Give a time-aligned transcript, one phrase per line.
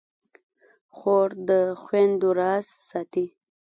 [0.95, 1.49] خور د
[1.81, 3.25] خویندو راز ساتي.